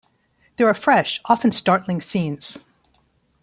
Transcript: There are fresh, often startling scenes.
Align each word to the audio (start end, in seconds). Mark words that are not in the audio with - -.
There 0.55 0.67
are 0.67 0.73
fresh, 0.73 1.21
often 1.25 1.51
startling 1.51 2.01
scenes. 2.01 2.65